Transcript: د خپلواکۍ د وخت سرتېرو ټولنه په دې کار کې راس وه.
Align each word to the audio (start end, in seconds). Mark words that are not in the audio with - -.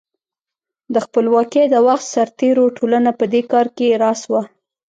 د 0.93 0.95
خپلواکۍ 1.05 1.65
د 1.69 1.75
وخت 1.87 2.05
سرتېرو 2.13 2.65
ټولنه 2.77 3.11
په 3.19 3.25
دې 3.33 3.41
کار 3.51 3.67
کې 3.77 3.87
راس 4.03 4.21
وه. 4.31 4.41